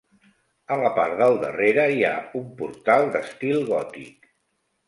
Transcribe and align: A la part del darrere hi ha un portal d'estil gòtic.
A 0.75 0.77
la 0.83 0.89
part 0.95 1.19
del 1.19 1.37
darrere 1.43 1.85
hi 1.97 2.01
ha 2.07 2.13
un 2.41 2.49
portal 2.63 3.09
d'estil 3.17 3.63
gòtic. 3.73 4.31